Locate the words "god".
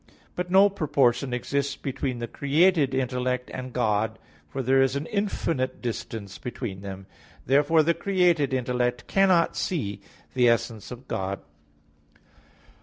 3.71-4.17, 11.07-11.39